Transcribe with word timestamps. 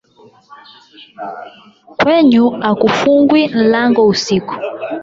Kwenyu 1.99 2.45
hakufungwi 2.63 3.41
nlango 3.61 4.01
usiku. 4.13 4.53